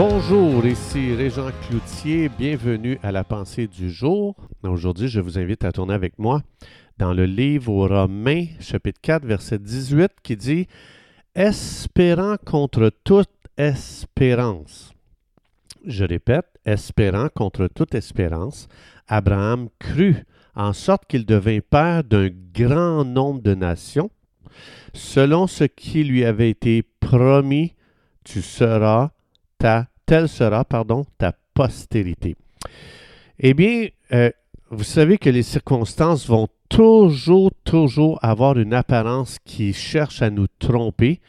Bonjour, 0.00 0.64
ici 0.64 1.12
Régent 1.12 1.50
Cloutier, 1.66 2.28
bienvenue 2.28 3.00
à 3.02 3.10
la 3.10 3.24
pensée 3.24 3.66
du 3.66 3.90
jour. 3.90 4.36
Aujourd'hui, 4.62 5.08
je 5.08 5.18
vous 5.18 5.40
invite 5.40 5.64
à 5.64 5.72
tourner 5.72 5.92
avec 5.92 6.20
moi 6.20 6.40
dans 6.98 7.12
le 7.12 7.24
livre 7.24 7.72
aux 7.72 7.88
Romains, 7.88 8.44
chapitre 8.60 9.00
4, 9.02 9.26
verset 9.26 9.58
18, 9.58 10.12
qui 10.22 10.36
dit 10.36 10.68
Espérant 11.34 12.36
contre 12.36 12.92
toute 13.02 13.32
espérance. 13.56 14.92
Je 15.84 16.04
répète, 16.04 16.46
espérant 16.64 17.26
contre 17.34 17.66
toute 17.66 17.96
espérance, 17.96 18.68
Abraham 19.08 19.68
crut 19.80 20.24
en 20.54 20.74
sorte 20.74 21.06
qu'il 21.08 21.26
devint 21.26 21.58
père 21.58 22.04
d'un 22.04 22.28
grand 22.54 23.04
nombre 23.04 23.42
de 23.42 23.56
nations, 23.56 24.12
selon 24.94 25.48
ce 25.48 25.64
qui 25.64 26.04
lui 26.04 26.24
avait 26.24 26.50
été 26.50 26.84
promis, 27.00 27.74
tu 28.22 28.42
seras 28.42 29.10
ta, 29.58 29.86
telle 30.06 30.28
sera, 30.28 30.64
pardon, 30.64 31.04
ta 31.18 31.34
postérité. 31.54 32.36
Eh 33.40 33.54
bien, 33.54 33.88
euh, 34.12 34.30
vous 34.70 34.84
savez 34.84 35.18
que 35.18 35.30
les 35.30 35.42
circonstances 35.42 36.26
vont 36.26 36.48
toujours, 36.68 37.50
toujours 37.64 38.18
avoir 38.22 38.58
une 38.58 38.74
apparence 38.74 39.38
qui 39.44 39.72
cherche 39.72 40.22
à 40.22 40.30
nous 40.30 40.46
tromper 40.58 41.20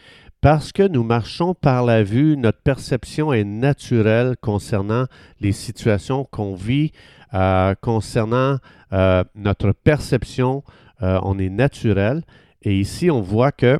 parce 0.41 0.71
que 0.71 0.87
nous 0.87 1.03
marchons 1.03 1.53
par 1.53 1.83
la 1.83 2.03
vue, 2.03 2.37
notre 2.37 2.61
perception 2.61 3.33
est 3.33 3.43
naturelle 3.43 4.35
concernant 4.39 5.05
les 5.41 5.51
situations 5.51 6.25
qu'on 6.31 6.55
vit, 6.55 6.93
euh, 7.33 7.75
concernant 7.81 8.57
euh, 8.93 9.23
notre 9.35 9.71
perception, 9.71 10.63
on 11.01 11.39
est 11.39 11.49
naturel. 11.49 12.23
Et 12.61 12.77
ici, 12.77 13.09
on 13.09 13.21
voit 13.21 13.53
que 13.53 13.79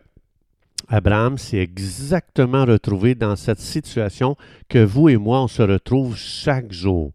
Abraham 0.89 1.38
s'est 1.38 1.59
exactement 1.59 2.66
retrouvé 2.66 3.15
dans 3.15 3.35
cette 3.35 3.59
situation 3.59 4.35
que 4.68 4.84
vous 4.84 5.09
et 5.09 5.18
moi, 5.18 5.43
on 5.43 5.48
se 5.48 5.62
retrouve 5.62 6.18
chaque 6.18 6.71
jour. 6.71 7.13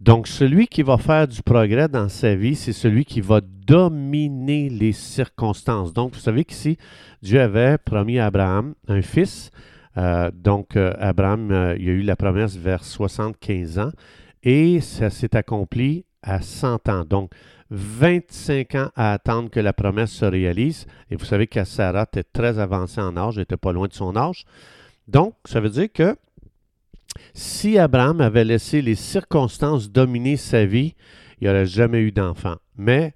Donc, 0.00 0.26
celui 0.26 0.66
qui 0.66 0.82
va 0.82 0.98
faire 0.98 1.26
du 1.26 1.42
progrès 1.42 1.88
dans 1.88 2.08
sa 2.08 2.34
vie, 2.34 2.54
c'est 2.54 2.72
celui 2.72 3.04
qui 3.04 3.20
va 3.20 3.40
dominer 3.40 4.68
les 4.68 4.92
circonstances. 4.92 5.92
Donc, 5.92 6.14
vous 6.14 6.20
savez 6.20 6.44
qu'ici, 6.44 6.76
Dieu 7.22 7.40
avait 7.40 7.78
promis 7.78 8.18
à 8.18 8.26
Abraham 8.26 8.74
un 8.88 9.00
fils. 9.00 9.50
Euh, 9.96 10.30
donc, 10.34 10.76
euh, 10.76 10.92
Abraham, 10.98 11.50
euh, 11.50 11.76
il 11.78 11.88
a 11.88 11.92
eu 11.92 12.02
la 12.02 12.16
promesse 12.16 12.56
vers 12.56 12.84
75 12.84 13.78
ans 13.78 13.90
et 14.42 14.80
ça 14.80 15.08
s'est 15.08 15.34
accompli 15.34 16.04
à 16.22 16.42
100 16.42 16.88
ans. 16.90 17.04
Donc, 17.04 17.30
25 17.70 18.74
ans 18.74 18.90
à 18.94 19.12
attendre 19.12 19.50
que 19.50 19.60
la 19.60 19.72
promesse 19.72 20.12
se 20.12 20.24
réalise. 20.24 20.86
Et 21.10 21.16
vous 21.16 21.24
savez 21.24 21.46
que 21.46 21.64
Sarah 21.64 22.04
était 22.04 22.22
très 22.22 22.58
avancée 22.58 23.00
en 23.00 23.16
âge, 23.16 23.34
elle 23.36 23.42
n'était 23.42 23.56
pas 23.56 23.72
loin 23.72 23.88
de 23.88 23.92
son 23.92 24.16
âge. 24.16 24.44
Donc, 25.08 25.34
ça 25.44 25.60
veut 25.60 25.70
dire 25.70 25.92
que 25.92 26.16
si 27.34 27.78
Abraham 27.78 28.20
avait 28.20 28.44
laissé 28.44 28.82
les 28.82 28.94
circonstances 28.94 29.90
dominer 29.90 30.36
sa 30.36 30.66
vie, 30.66 30.94
il 31.40 31.44
n'y 31.44 31.50
aurait 31.50 31.66
jamais 31.66 32.00
eu 32.00 32.12
d'enfant. 32.12 32.56
Mais 32.76 33.14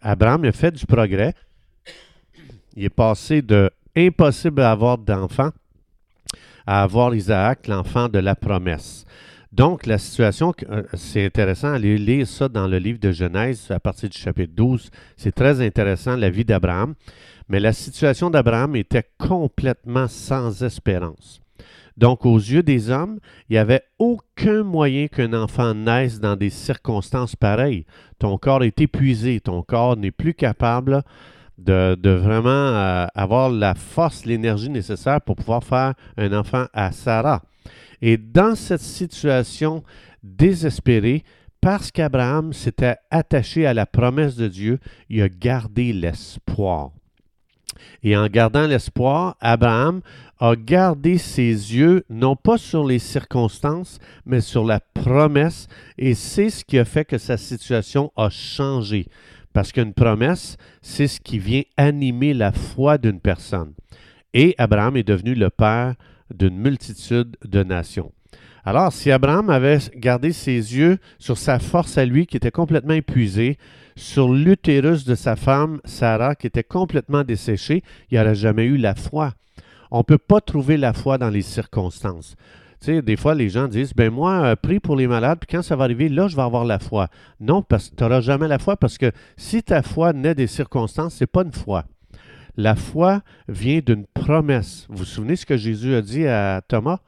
Abraham 0.00 0.44
a 0.44 0.52
fait 0.52 0.72
du 0.72 0.86
progrès. 0.86 1.34
Il 2.74 2.84
est 2.84 2.90
passé 2.90 3.42
de 3.42 3.70
impossible 3.94 4.62
à 4.62 4.70
avoir 4.70 4.98
d'enfant 4.98 5.50
à 6.66 6.82
avoir 6.82 7.14
Isaac, 7.14 7.66
l'enfant 7.66 8.08
de 8.08 8.18
la 8.18 8.34
promesse. 8.34 9.04
Donc, 9.52 9.84
la 9.84 9.98
situation, 9.98 10.54
euh, 10.70 10.82
c'est 10.94 11.26
intéressant, 11.26 11.74
aller 11.74 11.98
lire 11.98 12.26
ça 12.26 12.48
dans 12.48 12.66
le 12.66 12.78
livre 12.78 12.98
de 12.98 13.12
Genèse 13.12 13.70
à 13.70 13.78
partir 13.78 14.08
du 14.08 14.16
chapitre 14.16 14.54
12. 14.56 14.90
C'est 15.16 15.34
très 15.34 15.60
intéressant, 15.60 16.16
la 16.16 16.30
vie 16.30 16.44
d'Abraham. 16.44 16.94
Mais 17.48 17.60
la 17.60 17.74
situation 17.74 18.30
d'Abraham 18.30 18.76
était 18.76 19.04
complètement 19.18 20.08
sans 20.08 20.62
espérance. 20.62 21.42
Donc, 21.98 22.24
aux 22.24 22.38
yeux 22.38 22.62
des 22.62 22.88
hommes, 22.88 23.18
il 23.50 23.52
n'y 23.52 23.58
avait 23.58 23.82
aucun 23.98 24.62
moyen 24.62 25.08
qu'un 25.08 25.34
enfant 25.34 25.74
naisse 25.74 26.18
dans 26.18 26.36
des 26.36 26.48
circonstances 26.48 27.36
pareilles. 27.36 27.84
Ton 28.18 28.38
corps 28.38 28.64
est 28.64 28.80
épuisé, 28.80 29.40
ton 29.40 29.62
corps 29.62 29.98
n'est 29.98 30.10
plus 30.10 30.32
capable 30.32 31.02
de, 31.58 32.10
vraiment 32.10 32.48
euh, 32.48 33.06
avoir 33.14 33.50
la 33.50 33.74
force, 33.74 34.24
l'énergie 34.24 34.70
nécessaire 34.70 35.20
pour 35.20 35.36
pouvoir 35.36 35.62
faire 35.62 35.92
un 36.16 36.32
enfant 36.32 36.64
à 36.72 36.90
Sarah. 36.92 37.42
Et 38.02 38.16
dans 38.18 38.54
cette 38.56 38.82
situation 38.82 39.82
désespérée, 40.22 41.22
parce 41.60 41.92
qu'Abraham 41.92 42.52
s'était 42.52 42.96
attaché 43.10 43.66
à 43.66 43.72
la 43.72 43.86
promesse 43.86 44.34
de 44.34 44.48
Dieu, 44.48 44.80
il 45.08 45.22
a 45.22 45.28
gardé 45.28 45.92
l'espoir. 45.92 46.90
Et 48.02 48.16
en 48.16 48.26
gardant 48.26 48.66
l'espoir, 48.66 49.36
Abraham 49.40 50.00
a 50.40 50.56
gardé 50.56 51.18
ses 51.18 51.46
yeux 51.46 52.04
non 52.10 52.34
pas 52.34 52.58
sur 52.58 52.84
les 52.84 52.98
circonstances, 52.98 54.00
mais 54.26 54.40
sur 54.40 54.64
la 54.64 54.80
promesse, 54.80 55.68
et 55.98 56.14
c'est 56.14 56.50
ce 56.50 56.64
qui 56.64 56.78
a 56.78 56.84
fait 56.84 57.04
que 57.04 57.18
sa 57.18 57.36
situation 57.36 58.12
a 58.16 58.28
changé. 58.28 59.06
Parce 59.52 59.70
qu'une 59.70 59.94
promesse, 59.94 60.56
c'est 60.80 61.06
ce 61.06 61.20
qui 61.20 61.38
vient 61.38 61.62
animer 61.76 62.34
la 62.34 62.50
foi 62.50 62.98
d'une 62.98 63.20
personne. 63.20 63.74
Et 64.34 64.54
Abraham 64.58 64.96
est 64.96 65.06
devenu 65.06 65.34
le 65.34 65.50
père 65.50 65.94
d'une 66.32 66.56
multitude 66.56 67.36
de 67.44 67.62
nations. 67.62 68.12
Alors, 68.64 68.92
si 68.92 69.10
Abraham 69.10 69.50
avait 69.50 69.78
gardé 69.96 70.32
ses 70.32 70.52
yeux 70.52 70.98
sur 71.18 71.36
sa 71.36 71.58
force 71.58 71.98
à 71.98 72.04
lui 72.04 72.26
qui 72.26 72.36
était 72.36 72.52
complètement 72.52 72.94
épuisée, 72.94 73.58
sur 73.96 74.32
l'utérus 74.32 75.04
de 75.04 75.14
sa 75.14 75.36
femme, 75.36 75.80
Sarah, 75.84 76.34
qui 76.34 76.46
était 76.46 76.62
complètement 76.62 77.24
desséchée, 77.24 77.82
il 78.10 78.18
n'aurait 78.18 78.34
jamais 78.34 78.64
eu 78.64 78.76
la 78.76 78.94
foi. 78.94 79.32
On 79.90 79.98
ne 79.98 80.04
peut 80.04 80.18
pas 80.18 80.40
trouver 80.40 80.76
la 80.76 80.92
foi 80.92 81.18
dans 81.18 81.28
les 81.28 81.42
circonstances. 81.42 82.36
Tu 82.80 82.86
sais, 82.86 83.02
des 83.02 83.16
fois, 83.16 83.34
les 83.34 83.48
gens 83.48 83.68
disent, 83.68 83.94
ben 83.94 84.10
moi, 84.10 84.42
euh, 84.42 84.56
prie 84.56 84.80
pour 84.80 84.96
les 84.96 85.06
malades, 85.06 85.38
puis 85.40 85.48
quand 85.56 85.62
ça 85.62 85.76
va 85.76 85.84
arriver, 85.84 86.08
là, 86.08 86.26
je 86.26 86.34
vais 86.34 86.42
avoir 86.42 86.64
la 86.64 86.78
foi. 86.78 87.08
Non, 87.40 87.62
parce 87.62 87.90
que 87.90 87.96
tu 87.96 88.02
n'auras 88.02 88.20
jamais 88.20 88.48
la 88.48 88.58
foi, 88.58 88.76
parce 88.76 88.98
que 88.98 89.12
si 89.36 89.62
ta 89.62 89.82
foi 89.82 90.12
naît 90.12 90.34
des 90.34 90.46
circonstances, 90.46 91.14
ce 91.14 91.24
n'est 91.24 91.28
pas 91.28 91.42
une 91.42 91.52
foi. 91.52 91.84
La 92.56 92.74
foi 92.74 93.22
vient 93.48 93.80
d'une 93.84 94.06
promesse. 94.06 94.86
Vous 94.88 94.98
vous 94.98 95.04
souvenez 95.04 95.36
ce 95.36 95.46
que 95.46 95.56
Jésus 95.56 95.94
a 95.94 96.02
dit 96.02 96.26
à 96.26 96.60
Thomas? 96.66 97.00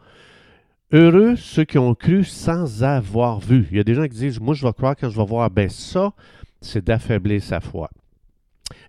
Heureux 0.92 1.36
ceux 1.36 1.64
qui 1.64 1.76
ont 1.76 1.94
cru 1.94 2.24
sans 2.24 2.82
avoir 2.82 3.40
vu. 3.40 3.66
Il 3.70 3.76
y 3.76 3.80
a 3.80 3.84
des 3.84 3.94
gens 3.94 4.04
qui 4.04 4.16
disent, 4.16 4.40
moi, 4.40 4.54
je 4.54 4.64
vais 4.64 4.72
croire 4.72 4.94
quand 4.96 5.10
je 5.10 5.16
vais 5.16 5.26
voir. 5.26 5.50
Ben 5.50 5.68
ça, 5.68 6.12
c'est 6.60 6.84
d'affaiblir 6.84 7.42
sa 7.42 7.60
foi. 7.60 7.90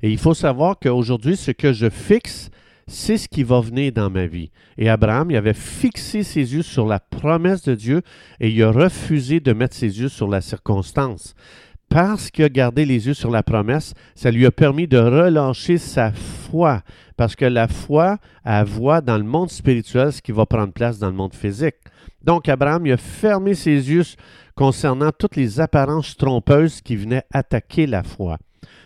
Et 0.01 0.11
il 0.11 0.17
faut 0.17 0.33
savoir 0.33 0.77
qu'aujourd'hui, 0.79 1.35
ce 1.35 1.51
que 1.51 1.73
je 1.73 1.89
fixe, 1.89 2.49
c'est 2.88 3.17
ce 3.17 3.27
qui 3.27 3.44
va 3.44 3.59
venir 3.59 3.91
dans 3.91 4.09
ma 4.09 4.27
vie. 4.27 4.51
Et 4.77 4.89
Abraham, 4.89 5.31
il 5.31 5.38
avait 5.38 5.53
fixé 5.53 6.23
ses 6.23 6.53
yeux 6.53 6.61
sur 6.61 6.85
la 6.85 6.99
promesse 6.99 7.63
de 7.63 7.75
Dieu 7.75 8.01
et 8.39 8.49
il 8.49 8.63
a 8.63 8.71
refusé 8.71 9.39
de 9.39 9.53
mettre 9.53 9.75
ses 9.75 9.99
yeux 9.99 10.09
sur 10.09 10.27
la 10.27 10.41
circonstance. 10.41 11.33
Parce 11.90 12.29
qu'il 12.29 12.44
a 12.44 12.50
gardé 12.50 12.85
les 12.85 13.07
yeux 13.07 13.13
sur 13.13 13.31
la 13.31 13.44
promesse, 13.44 13.94
ça 14.16 14.31
lui 14.31 14.46
a 14.46 14.51
permis 14.51 14.88
de 14.88 14.97
relâcher 14.97 15.78
sa 15.78 16.12
foi. 16.12 16.81
Parce 17.16 17.35
que 17.35 17.46
la 17.46 17.68
foi, 17.68 18.18
elle 18.44 18.66
voit 18.66 19.01
dans 19.01 19.18
le 19.18 19.23
monde 19.23 19.50
spirituel 19.50 20.12
ce 20.12 20.22
qui 20.22 20.31
va 20.31 20.45
prendre 20.45 20.74
place 20.74 21.00
dans 21.00 21.09
le 21.09 21.16
monde 21.16 21.34
physique. 21.34 21.75
Donc, 22.22 22.50
Abraham, 22.50 22.85
il 22.85 22.94
a 22.94 22.97
fermé 22.97 23.53
ses 23.53 23.91
yeux 23.91 24.03
concernant 24.56 25.12
toutes 25.18 25.35
les 25.35 25.59
apparences 25.59 26.18
trompeuses 26.18 26.81
qui 26.81 26.95
venaient 26.95 27.24
attaquer 27.31 27.85
la 27.85 28.03
foi. 28.03 28.38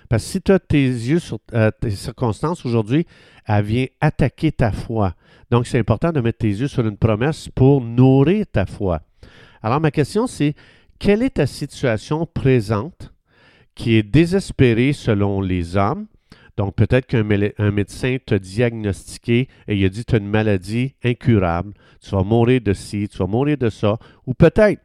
Parce 0.09 0.23
que 0.23 0.29
si 0.29 0.41
tu 0.41 0.51
as 0.51 0.59
tes 0.59 0.85
yeux 0.85 1.19
sur 1.19 1.39
euh, 1.53 1.71
tes 1.79 1.91
circonstances 1.91 2.65
aujourd'hui, 2.65 3.05
elle 3.47 3.63
vient 3.63 3.85
attaquer 4.01 4.51
ta 4.51 4.71
foi. 4.71 5.13
Donc, 5.51 5.67
c'est 5.67 5.79
important 5.79 6.11
de 6.11 6.19
mettre 6.19 6.39
tes 6.39 6.49
yeux 6.49 6.67
sur 6.67 6.85
une 6.85 6.97
promesse 6.97 7.49
pour 7.49 7.81
nourrir 7.81 8.45
ta 8.51 8.65
foi. 8.65 9.01
Alors, 9.61 9.79
ma 9.79 9.91
question, 9.91 10.27
c'est 10.27 10.55
quelle 10.99 11.23
est 11.23 11.35
ta 11.35 11.47
situation 11.47 12.25
présente 12.25 13.13
qui 13.73 13.95
est 13.95 14.03
désespérée 14.03 14.93
selon 14.93 15.41
les 15.41 15.77
hommes? 15.77 16.07
Donc, 16.57 16.75
peut-être 16.75 17.07
qu'un 17.07 17.23
médecin 17.71 18.17
t'a 18.25 18.37
diagnostiqué 18.37 19.47
et 19.69 19.77
il 19.77 19.85
a 19.85 19.89
dit 19.89 20.03
tu 20.03 20.15
as 20.15 20.17
une 20.17 20.27
maladie 20.27 20.93
incurable, 21.05 21.73
tu 22.03 22.09
vas 22.11 22.23
mourir 22.23 22.59
de 22.59 22.73
ci, 22.73 23.07
tu 23.07 23.17
vas 23.17 23.27
mourir 23.27 23.57
de 23.57 23.69
ça. 23.69 23.97
Ou 24.27 24.33
peut-être 24.33 24.81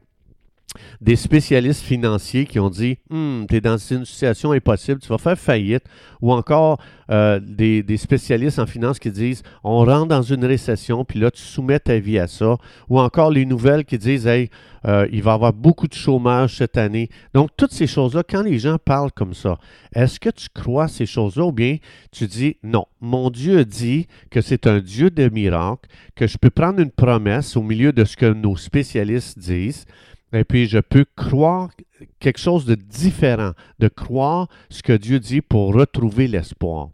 des 1.00 1.16
spécialistes 1.16 1.82
financiers 1.82 2.46
qui 2.46 2.58
ont 2.58 2.70
dit 2.70 2.98
hum, 3.10 3.46
tu 3.48 3.56
es 3.56 3.60
dans 3.60 3.76
une 3.76 4.04
situation 4.04 4.52
impossible, 4.52 5.00
tu 5.00 5.08
vas 5.08 5.18
faire 5.18 5.38
faillite, 5.38 5.84
ou 6.20 6.32
encore 6.32 6.80
euh, 7.10 7.38
des, 7.40 7.96
spécialistes 7.96 8.58
en 8.58 8.66
finance 8.66 8.98
qui 8.98 9.10
disent 9.10 9.42
on 9.62 9.84
rentre 9.84 10.08
dans 10.08 10.22
une 10.22 10.44
récession, 10.44 11.04
puis 11.04 11.18
là 11.20 11.30
tu 11.30 11.42
soumets 11.42 11.78
ta 11.78 11.98
vie 11.98 12.18
à 12.18 12.26
ça, 12.26 12.56
ou 12.88 12.98
encore 12.98 13.30
les 13.30 13.44
nouvelles 13.44 13.84
qui 13.84 13.98
disent 13.98 14.26
hey, 14.26 14.50
euh, 14.86 15.06
il 15.10 15.22
va 15.22 15.32
y 15.32 15.34
avoir 15.34 15.52
beaucoup 15.52 15.88
de 15.88 15.94
chômage 15.94 16.56
cette 16.56 16.76
année. 16.76 17.08
Donc, 17.32 17.50
toutes 17.56 17.72
ces 17.72 17.86
choses-là, 17.86 18.22
quand 18.28 18.42
les 18.42 18.58
gens 18.58 18.76
parlent 18.78 19.12
comme 19.12 19.34
ça, 19.34 19.58
est-ce 19.94 20.20
que 20.20 20.28
tu 20.28 20.48
crois 20.52 20.88
ces 20.88 21.06
choses-là 21.06 21.44
ou 21.44 21.52
bien 21.52 21.78
tu 22.12 22.26
dis 22.26 22.56
non, 22.62 22.86
mon 23.00 23.30
Dieu 23.30 23.64
dit 23.64 24.06
que 24.30 24.40
c'est 24.40 24.66
un 24.66 24.80
Dieu 24.80 25.10
de 25.10 25.28
miracles, 25.28 25.88
que 26.14 26.26
je 26.26 26.36
peux 26.36 26.50
prendre 26.50 26.80
une 26.80 26.90
promesse 26.90 27.56
au 27.56 27.62
milieu 27.62 27.92
de 27.92 28.04
ce 28.04 28.16
que 28.16 28.26
nos 28.26 28.56
spécialistes 28.56 29.38
disent, 29.38 29.86
et 30.34 30.44
puis, 30.44 30.66
je 30.66 30.78
peux 30.78 31.04
croire 31.16 31.70
quelque 32.18 32.38
chose 32.38 32.64
de 32.64 32.74
différent, 32.74 33.52
de 33.78 33.88
croire 33.88 34.48
ce 34.68 34.82
que 34.82 34.92
Dieu 34.92 35.20
dit 35.20 35.40
pour 35.40 35.74
retrouver 35.74 36.26
l'espoir. 36.26 36.88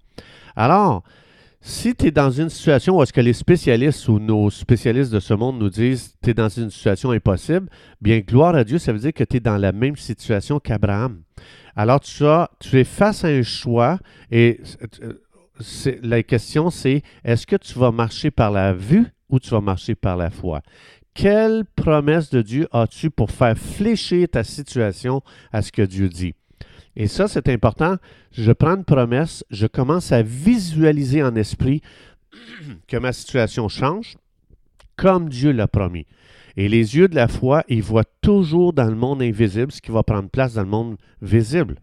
Alors, 0.57 1.03
si 1.63 1.95
tu 1.95 2.07
es 2.07 2.11
dans 2.11 2.31
une 2.31 2.49
situation 2.49 2.99
où 2.99 3.03
est-ce 3.03 3.13
que 3.13 3.21
les 3.21 3.35
spécialistes 3.35 4.09
ou 4.09 4.19
nos 4.19 4.49
spécialistes 4.51 5.13
de 5.13 5.21
ce 5.21 5.35
monde 5.35 5.59
nous 5.59 5.69
disent 5.69 6.15
tu 6.23 6.31
es 6.31 6.35
dans 6.35 6.49
une 6.49 6.71
situation 6.71 7.11
impossible, 7.11 7.69
bien 8.01 8.21
gloire 8.21 8.55
à 8.55 8.65
Dieu, 8.65 8.79
ça 8.79 8.93
veut 8.93 8.99
dire 8.99 9.13
que 9.13 9.25
tu 9.25 9.37
es 9.37 9.41
dans 9.41 9.59
la 9.59 9.73
même 9.73 9.97
situation 9.97 10.59
qu'Abraham. 10.59 11.23
Alors 11.77 12.01
tu, 12.01 12.25
as, 12.27 12.51
tu 12.61 12.79
es 12.79 12.85
face 12.85 13.25
à 13.25 13.29
un 13.29 13.43
choix 13.43 13.99
et 14.31 14.61
la 16.03 16.23
question 16.23 16.71
c'est 16.71 17.03
est-ce 17.25 17.47
que 17.47 17.57
tu 17.57 17.79
vas 17.79 17.93
marcher 17.93 18.31
par 18.31 18.51
la 18.51 18.73
vue 18.73 19.07
ou 19.29 19.39
tu 19.39 19.51
vas 19.51 19.61
marcher 19.61 19.95
par 19.95 20.17
la 20.17 20.31
foi? 20.31 20.63
Quelle 21.21 21.67
promesse 21.77 22.31
de 22.31 22.41
Dieu 22.41 22.67
as-tu 22.73 23.11
pour 23.11 23.31
faire 23.31 23.59
fléchir 23.59 24.27
ta 24.27 24.43
situation 24.43 25.21
à 25.53 25.61
ce 25.61 25.71
que 25.71 25.83
Dieu 25.83 26.09
dit? 26.09 26.35
Et 26.97 27.09
ça, 27.09 27.29
c'est 27.29 27.51
important. 27.51 27.97
Je 28.33 28.53
prends 28.53 28.77
une 28.77 28.87
promesse, 28.87 29.45
je 29.51 29.67
commence 29.67 30.13
à 30.13 30.23
visualiser 30.23 31.23
en 31.23 31.37
esprit 31.37 31.83
que 32.89 32.97
ma 32.97 33.13
situation 33.13 33.69
change 33.69 34.17
comme 34.97 35.29
Dieu 35.29 35.53
l'a 35.53 35.69
promis. 35.69 36.07
Et 36.57 36.71
les 36.71 36.97
yeux 36.97 37.09
de 37.09 37.17
la 37.17 37.29
foi, 37.29 37.65
ils 37.69 37.83
voient 37.83 38.09
toujours 38.23 38.73
dans 38.73 38.89
le 38.89 38.97
monde 38.97 39.21
invisible 39.21 39.73
ce 39.73 39.83
qui 39.83 39.91
va 39.91 40.03
prendre 40.03 40.31
place 40.31 40.55
dans 40.55 40.63
le 40.63 40.69
monde 40.69 40.97
visible. 41.21 41.77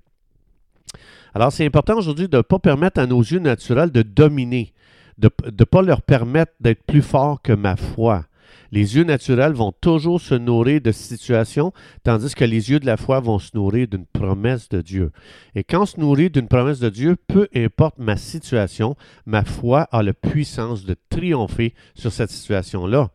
Alors, 1.35 1.51
c'est 1.51 1.63
important 1.63 1.95
aujourd'hui 1.95 2.27
de 2.27 2.37
ne 2.37 2.41
pas 2.41 2.57
permettre 2.57 2.99
à 2.99 3.05
nos 3.05 3.21
yeux 3.21 3.37
naturels 3.37 3.91
de 3.91 4.01
dominer, 4.01 4.73
de 5.19 5.29
ne 5.45 5.63
pas 5.63 5.83
leur 5.83 6.01
permettre 6.01 6.53
d'être 6.59 6.81
plus 6.87 7.03
forts 7.03 7.43
que 7.43 7.53
ma 7.53 7.75
foi. 7.75 8.25
Les 8.71 8.95
yeux 8.95 9.03
naturels 9.03 9.53
vont 9.53 9.71
toujours 9.71 10.21
se 10.21 10.35
nourrir 10.35 10.81
de 10.81 10.91
situations, 10.91 11.73
tandis 12.03 12.35
que 12.35 12.45
les 12.45 12.69
yeux 12.69 12.79
de 12.79 12.85
la 12.85 12.97
foi 12.97 13.19
vont 13.19 13.39
se 13.39 13.51
nourrir 13.55 13.87
d'une 13.87 14.05
promesse 14.05 14.69
de 14.69 14.81
Dieu. 14.81 15.11
Et 15.55 15.63
quand 15.63 15.83
on 15.83 15.85
se 15.85 15.99
nourrit 15.99 16.29
d'une 16.29 16.47
promesse 16.47 16.79
de 16.79 16.89
Dieu, 16.89 17.15
peu 17.27 17.47
importe 17.55 17.97
ma 17.97 18.17
situation, 18.17 18.95
ma 19.25 19.43
foi 19.43 19.81
a 19.91 20.03
la 20.03 20.13
puissance 20.13 20.85
de 20.85 20.95
triompher 21.09 21.73
sur 21.95 22.11
cette 22.11 22.31
situation-là. 22.31 23.09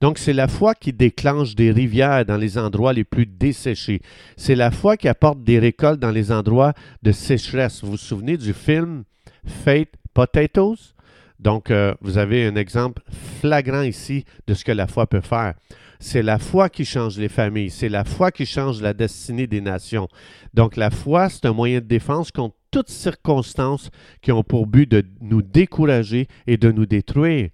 Donc, 0.00 0.18
c'est 0.18 0.32
la 0.32 0.48
foi 0.48 0.74
qui 0.74 0.92
déclenche 0.92 1.54
des 1.54 1.70
rivières 1.70 2.24
dans 2.24 2.36
les 2.36 2.56
endroits 2.56 2.92
les 2.92 3.04
plus 3.04 3.26
desséchés. 3.26 4.00
C'est 4.36 4.54
la 4.54 4.70
foi 4.70 4.96
qui 4.96 5.08
apporte 5.08 5.42
des 5.44 5.58
récoltes 5.58 6.00
dans 6.00 6.10
les 6.10 6.32
endroits 6.32 6.72
de 7.02 7.12
sécheresse. 7.12 7.84
Vous 7.84 7.92
vous 7.92 7.96
souvenez 7.96 8.36
du 8.36 8.54
film 8.54 9.04
Fate 9.44 9.92
Potatoes? 10.14 10.94
Donc, 11.40 11.70
euh, 11.70 11.94
vous 12.02 12.18
avez 12.18 12.46
un 12.46 12.54
exemple 12.54 13.02
flagrant 13.40 13.82
ici 13.82 14.24
de 14.46 14.52
ce 14.54 14.64
que 14.64 14.72
la 14.72 14.86
foi 14.86 15.06
peut 15.06 15.22
faire. 15.22 15.54
C'est 15.98 16.22
la 16.22 16.38
foi 16.38 16.68
qui 16.68 16.84
change 16.84 17.18
les 17.18 17.28
familles, 17.28 17.70
c'est 17.70 17.88
la 17.88 18.04
foi 18.04 18.30
qui 18.30 18.46
change 18.46 18.80
la 18.82 18.92
destinée 18.92 19.46
des 19.46 19.60
nations. 19.60 20.08
Donc, 20.54 20.76
la 20.76 20.90
foi, 20.90 21.28
c'est 21.28 21.46
un 21.46 21.52
moyen 21.52 21.80
de 21.80 21.86
défense 21.86 22.30
contre 22.30 22.56
toutes 22.70 22.90
circonstances 22.90 23.90
qui 24.20 24.32
ont 24.32 24.44
pour 24.44 24.66
but 24.66 24.90
de 24.90 25.04
nous 25.20 25.42
décourager 25.42 26.28
et 26.46 26.56
de 26.56 26.70
nous 26.70 26.86
détruire. 26.86 27.48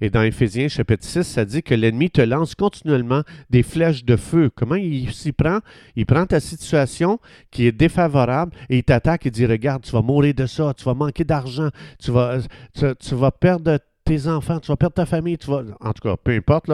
Et 0.00 0.10
dans 0.10 0.22
Éphésiens 0.22 0.68
chapitre 0.68 1.04
6, 1.04 1.22
ça 1.22 1.44
dit 1.44 1.62
que 1.62 1.74
l'ennemi 1.74 2.10
te 2.10 2.20
lance 2.20 2.54
continuellement 2.54 3.22
des 3.50 3.62
flèches 3.62 4.04
de 4.04 4.16
feu. 4.16 4.50
Comment 4.54 4.76
il 4.76 5.12
s'y 5.12 5.32
prend? 5.32 5.58
Il 5.96 6.06
prend 6.06 6.26
ta 6.26 6.40
situation 6.40 7.18
qui 7.50 7.66
est 7.66 7.72
défavorable 7.72 8.52
et 8.68 8.78
il 8.78 8.84
t'attaque 8.84 9.26
et 9.26 9.30
dit, 9.30 9.46
regarde, 9.46 9.82
tu 9.82 9.92
vas 9.92 10.02
mourir 10.02 10.34
de 10.34 10.46
ça, 10.46 10.72
tu 10.74 10.84
vas 10.84 10.94
manquer 10.94 11.24
d'argent, 11.24 11.68
tu 11.98 12.10
vas, 12.10 13.30
perdre 13.30 13.78
tes 14.04 14.26
enfants, 14.26 14.60
tu 14.60 14.68
vas 14.68 14.76
perdre 14.76 14.94
ta 14.94 15.06
famille, 15.06 15.38
tu 15.38 15.50
vas... 15.50 15.62
En 15.80 15.92
tout 15.92 16.02
cas, 16.02 16.16
peu 16.16 16.32
importe. 16.32 16.70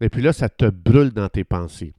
Et 0.00 0.08
puis 0.08 0.22
là, 0.22 0.32
ça 0.32 0.48
te 0.48 0.66
brûle 0.70 1.10
dans 1.10 1.28
tes 1.28 1.44
pensées. 1.44 1.92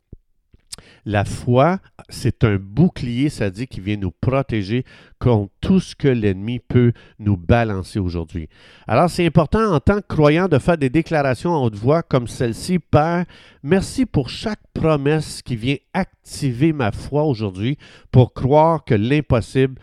La 1.06 1.26
foi, 1.26 1.80
c'est 2.10 2.44
un 2.44 2.58
bouclier, 2.58 3.30
ça 3.30 3.50
dit, 3.50 3.68
qui 3.68 3.82
vient 3.82 3.98
nous 3.98 4.12
protéger 4.12 4.86
contre 5.20 5.52
tout 5.62 5.80
ce 5.80 5.96
que 5.96 6.08
l'ennemi 6.08 6.60
peut 6.60 6.94
nous 7.20 7.38
balancer 7.38 8.00
aujourd'hui. 8.00 8.48
Alors, 8.88 9.10
c'est 9.10 9.26
important 9.26 9.74
en 9.74 9.80
tant 9.80 9.98
que 9.98 10.08
croyant 10.08 10.48
de 10.48 10.60
faire 10.60 10.78
des 10.78 10.90
déclarations 10.90 11.52
en 11.52 11.64
haute 11.66 11.76
voix 11.76 12.04
comme 12.04 12.28
celle-ci. 12.28 12.80
Père, 12.80 13.26
merci 13.64 14.06
pour 14.06 14.30
chaque 14.30 14.62
promesse 14.74 15.42
qui 15.42 15.56
vient 15.56 15.76
activer 15.94 16.74
ma 16.74 16.92
foi 16.92 17.24
aujourd'hui 17.24 17.78
pour 18.12 18.34
croire 18.34 18.84
que 18.86 18.96
l'impossible 18.96 19.80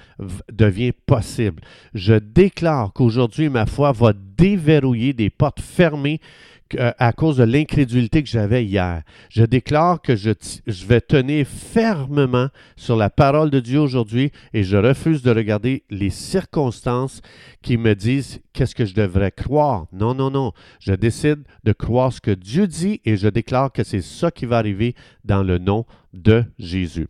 devient 0.50 0.92
possible. 0.92 1.62
Je 1.94 2.14
déclare 2.14 2.92
qu'aujourd'hui, 2.92 3.48
ma 3.48 3.66
foi 3.66 3.92
va 3.92 4.12
déverrouiller 4.14 5.12
des 5.12 5.30
portes 5.30 5.60
fermées 5.60 6.20
à 6.78 7.12
cause 7.12 7.36
de 7.36 7.44
l'incrédulité 7.44 8.22
que 8.22 8.28
j'avais 8.28 8.64
hier. 8.64 9.02
Je 9.30 9.44
déclare 9.44 10.00
que 10.00 10.16
je, 10.16 10.30
je, 10.66 10.86
vais 10.86 11.00
tenir 11.00 11.46
fermement 11.46 12.48
sur 12.76 12.96
la 12.96 13.10
parole 13.10 13.50
de 13.50 13.60
Dieu 13.60 13.80
aujourd'hui 13.80 14.32
et 14.52 14.64
je 14.64 14.76
refuse 14.76 15.22
de 15.22 15.30
regarder 15.30 15.84
les 15.90 16.10
circonstances 16.10 17.20
qui 17.62 17.76
me 17.76 17.94
disent 17.94 18.40
qu'est-ce 18.52 18.74
que 18.74 18.84
je 18.84 18.94
devrais 18.94 19.32
croire. 19.32 19.86
Non, 19.92 20.14
non, 20.14 20.30
non. 20.30 20.52
Je 20.80 20.92
décide 20.92 21.44
de 21.64 21.72
croire 21.72 22.12
ce 22.12 22.20
que 22.20 22.32
Dieu 22.32 22.66
dit 22.66 23.00
et 23.04 23.16
je 23.16 23.28
déclare 23.28 23.72
que 23.72 23.84
c'est 23.84 24.02
ça 24.02 24.30
qui 24.30 24.46
va 24.46 24.58
arriver 24.58 24.94
dans 25.24 25.42
le 25.42 25.58
nom 25.58 25.84
de 26.12 26.44
Jésus. 26.58 27.08